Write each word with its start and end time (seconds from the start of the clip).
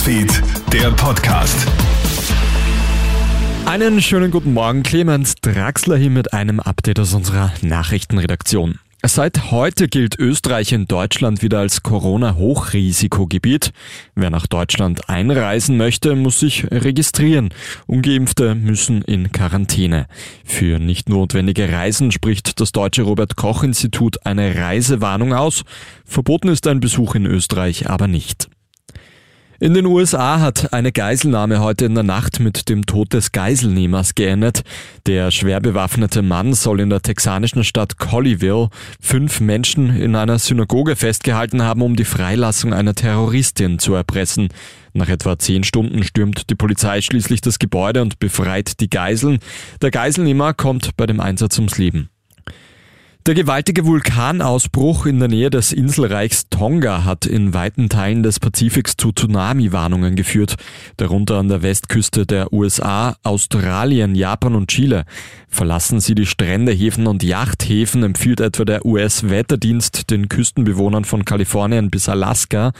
Newsfeed, 0.00 0.42
der 0.72 0.90
Podcast. 0.92 1.66
Einen 3.66 4.00
schönen 4.00 4.30
guten 4.30 4.54
Morgen, 4.54 4.82
Clemens 4.82 5.34
Draxler 5.42 5.98
hier 5.98 6.08
mit 6.08 6.32
einem 6.32 6.58
Update 6.58 7.00
aus 7.00 7.12
unserer 7.12 7.52
Nachrichtenredaktion. 7.60 8.78
Seit 9.02 9.50
heute 9.50 9.88
gilt 9.88 10.18
Österreich 10.18 10.72
in 10.72 10.86
Deutschland 10.86 11.42
wieder 11.42 11.58
als 11.58 11.82
Corona-Hochrisikogebiet. 11.82 13.72
Wer 14.14 14.30
nach 14.30 14.46
Deutschland 14.46 15.10
einreisen 15.10 15.76
möchte, 15.76 16.16
muss 16.16 16.40
sich 16.40 16.66
registrieren. 16.70 17.50
Ungeimpfte 17.86 18.54
müssen 18.54 19.02
in 19.02 19.32
Quarantäne. 19.32 20.06
Für 20.46 20.78
nicht 20.78 21.10
notwendige 21.10 21.70
Reisen 21.70 22.10
spricht 22.10 22.58
das 22.58 22.72
deutsche 22.72 23.02
Robert 23.02 23.36
Koch 23.36 23.62
Institut 23.64 24.24
eine 24.24 24.54
Reisewarnung 24.54 25.34
aus. 25.34 25.62
Verboten 26.06 26.48
ist 26.48 26.66
ein 26.66 26.80
Besuch 26.80 27.16
in 27.16 27.26
Österreich 27.26 27.90
aber 27.90 28.06
nicht. 28.06 28.48
In 29.62 29.74
den 29.74 29.84
USA 29.84 30.40
hat 30.40 30.72
eine 30.72 30.90
Geiselnahme 30.90 31.60
heute 31.60 31.84
in 31.84 31.94
der 31.94 32.02
Nacht 32.02 32.40
mit 32.40 32.70
dem 32.70 32.86
Tod 32.86 33.12
des 33.12 33.30
Geiselnehmers 33.30 34.14
geendet. 34.14 34.62
Der 35.04 35.30
schwer 35.30 35.60
bewaffnete 35.60 36.22
Mann 36.22 36.54
soll 36.54 36.80
in 36.80 36.88
der 36.88 37.02
texanischen 37.02 37.62
Stadt 37.62 37.98
Colleyville 37.98 38.70
fünf 39.02 39.40
Menschen 39.40 39.94
in 39.94 40.16
einer 40.16 40.38
Synagoge 40.38 40.96
festgehalten 40.96 41.60
haben, 41.62 41.82
um 41.82 41.94
die 41.94 42.06
Freilassung 42.06 42.72
einer 42.72 42.94
Terroristin 42.94 43.78
zu 43.78 43.92
erpressen. 43.92 44.48
Nach 44.94 45.10
etwa 45.10 45.38
zehn 45.38 45.62
Stunden 45.62 46.04
stürmt 46.04 46.48
die 46.48 46.54
Polizei 46.54 47.02
schließlich 47.02 47.42
das 47.42 47.58
Gebäude 47.58 48.00
und 48.00 48.18
befreit 48.18 48.80
die 48.80 48.88
Geiseln. 48.88 49.40
Der 49.82 49.90
Geiselnehmer 49.90 50.54
kommt 50.54 50.96
bei 50.96 51.04
dem 51.04 51.20
Einsatz 51.20 51.58
ums 51.58 51.76
Leben. 51.76 52.08
Der 53.30 53.36
gewaltige 53.36 53.86
Vulkanausbruch 53.86 55.06
in 55.06 55.20
der 55.20 55.28
Nähe 55.28 55.50
des 55.50 55.72
Inselreichs 55.72 56.48
Tonga 56.48 57.04
hat 57.04 57.26
in 57.26 57.54
weiten 57.54 57.88
Teilen 57.88 58.24
des 58.24 58.40
Pazifiks 58.40 58.96
zu 58.96 59.12
Tsunami-Warnungen 59.12 60.16
geführt, 60.16 60.56
darunter 60.96 61.36
an 61.36 61.46
der 61.46 61.62
Westküste 61.62 62.26
der 62.26 62.52
USA, 62.52 63.14
Australien, 63.22 64.16
Japan 64.16 64.56
und 64.56 64.66
Chile. 64.66 65.04
Verlassen 65.46 66.00
Sie 66.00 66.16
die 66.16 66.26
Strände, 66.26 66.72
Häfen 66.72 67.06
und 67.06 67.22
Yachthäfen, 67.22 68.02
empfiehlt 68.02 68.40
etwa 68.40 68.64
der 68.64 68.84
US-Wetterdienst 68.84 70.10
den 70.10 70.28
Küstenbewohnern 70.28 71.04
von 71.04 71.24
Kalifornien 71.24 71.88
bis 71.88 72.08
Alaska. 72.08 72.72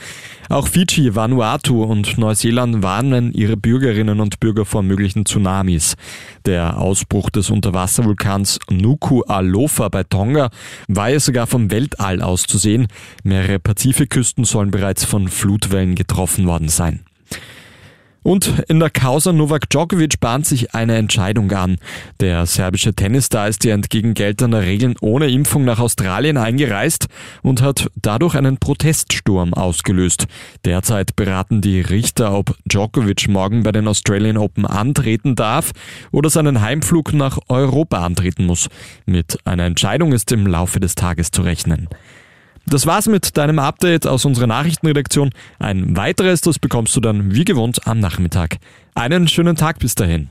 Auch 0.49 0.67
Fidschi, 0.67 1.15
Vanuatu 1.15 1.83
und 1.83 2.17
Neuseeland 2.17 2.83
warnen 2.83 3.31
ihre 3.31 3.55
Bürgerinnen 3.55 4.19
und 4.19 4.41
Bürger 4.41 4.65
vor 4.65 4.83
möglichen 4.83 5.25
Tsunamis. 5.25 5.95
Der 6.45 6.77
Ausbruch 6.77 7.29
des 7.29 7.49
Unterwasservulkans 7.49 8.59
Nuku 8.69 9.21
Alofa 9.21 9.87
bei 9.87 10.03
Tonga 10.03 10.40
Tonga 10.41 10.49
war 10.87 11.09
es 11.09 11.25
sogar 11.25 11.47
vom 11.47 11.69
Weltall 11.71 12.21
aus 12.21 12.43
zu 12.43 12.57
sehen. 12.57 12.87
Mehrere 13.23 13.59
Pazifikküsten 13.59 14.45
sollen 14.45 14.71
bereits 14.71 15.05
von 15.05 15.27
Flutwellen 15.27 15.95
getroffen 15.95 16.47
worden 16.47 16.69
sein. 16.69 17.05
Und 18.23 18.63
in 18.67 18.79
der 18.79 18.91
Causa 18.91 19.33
Novak 19.33 19.69
Djokovic 19.69 20.19
bahnt 20.19 20.45
sich 20.45 20.75
eine 20.75 20.95
Entscheidung 20.95 21.51
an. 21.51 21.77
Der 22.19 22.45
serbische 22.45 22.93
Tennisstar 22.93 23.47
ist 23.47 23.63
ja 23.63 23.73
entgegen 23.73 24.13
geltender 24.13 24.61
Regeln 24.61 24.95
ohne 25.01 25.27
Impfung 25.29 25.65
nach 25.65 25.79
Australien 25.79 26.37
eingereist 26.37 27.07
und 27.41 27.61
hat 27.61 27.89
dadurch 27.95 28.35
einen 28.35 28.57
Proteststurm 28.57 29.55
ausgelöst. 29.55 30.27
Derzeit 30.65 31.15
beraten 31.15 31.61
die 31.61 31.81
Richter, 31.81 32.33
ob 32.33 32.55
Djokovic 32.65 33.27
morgen 33.27 33.63
bei 33.63 33.71
den 33.71 33.87
Australian 33.87 34.37
Open 34.37 34.67
antreten 34.67 35.35
darf 35.35 35.71
oder 36.11 36.29
seinen 36.29 36.61
Heimflug 36.61 37.13
nach 37.13 37.39
Europa 37.47 38.05
antreten 38.05 38.45
muss. 38.45 38.69
Mit 39.07 39.39
einer 39.45 39.65
Entscheidung 39.65 40.13
ist 40.13 40.31
im 40.31 40.45
Laufe 40.45 40.79
des 40.79 40.93
Tages 40.93 41.31
zu 41.31 41.41
rechnen. 41.41 41.89
Das 42.71 42.85
war's 42.85 43.07
mit 43.07 43.35
deinem 43.35 43.59
Update 43.59 44.07
aus 44.07 44.23
unserer 44.23 44.47
Nachrichtenredaktion. 44.47 45.31
Ein 45.59 45.97
weiteres, 45.97 46.39
das 46.39 46.57
bekommst 46.57 46.95
du 46.95 47.01
dann 47.01 47.35
wie 47.35 47.43
gewohnt 47.43 47.85
am 47.85 47.99
Nachmittag. 47.99 48.59
Einen 48.95 49.27
schönen 49.27 49.57
Tag 49.57 49.79
bis 49.79 49.93
dahin. 49.93 50.29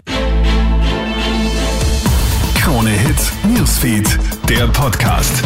Krone 2.55 2.93
Hits, 2.93 3.31
Newsfeed, 3.47 4.19
der 4.49 4.69
Podcast. 4.69 5.45